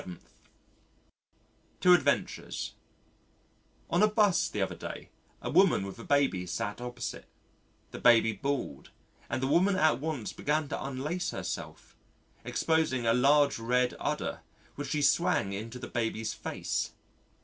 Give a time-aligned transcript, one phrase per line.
[1.79, 2.73] Two Adventures
[3.91, 5.09] On a 'bus the other day
[5.43, 7.27] a woman with a baby sat opposite,
[7.91, 8.89] the baby bawled,
[9.29, 11.95] and the woman at once began to unlace herself,
[12.43, 14.39] exposing a large, red udder,
[14.73, 16.93] which she swung into the baby's face.